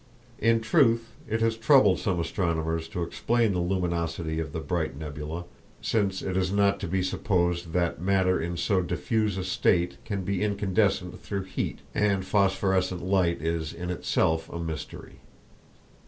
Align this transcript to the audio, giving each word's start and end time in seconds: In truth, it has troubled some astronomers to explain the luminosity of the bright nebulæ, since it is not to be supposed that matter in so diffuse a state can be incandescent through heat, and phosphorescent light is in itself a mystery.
In 0.39 0.61
truth, 0.61 1.11
it 1.29 1.41
has 1.41 1.55
troubled 1.55 1.99
some 1.99 2.19
astronomers 2.19 2.87
to 2.87 3.03
explain 3.03 3.53
the 3.53 3.59
luminosity 3.59 4.39
of 4.39 4.51
the 4.51 4.59
bright 4.59 4.97
nebulæ, 4.97 5.45
since 5.79 6.23
it 6.23 6.35
is 6.35 6.51
not 6.51 6.79
to 6.79 6.87
be 6.87 7.03
supposed 7.03 7.71
that 7.73 8.01
matter 8.01 8.41
in 8.41 8.57
so 8.57 8.81
diffuse 8.81 9.37
a 9.37 9.43
state 9.43 10.03
can 10.03 10.23
be 10.23 10.41
incandescent 10.41 11.21
through 11.21 11.43
heat, 11.43 11.81
and 11.93 12.25
phosphorescent 12.25 13.03
light 13.03 13.43
is 13.43 13.73
in 13.73 13.91
itself 13.91 14.49
a 14.49 14.57
mystery. 14.57 15.19